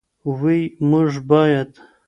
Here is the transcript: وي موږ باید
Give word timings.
وي 0.39 0.59
موږ 0.89 1.11
باید 1.29 1.71